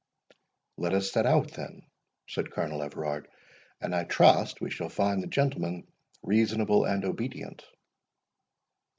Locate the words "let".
0.77-0.93